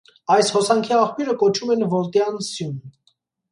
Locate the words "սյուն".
2.51-2.75